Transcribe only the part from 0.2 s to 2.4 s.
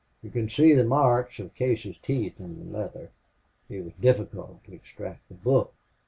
"You can see the marks of Casey's teeth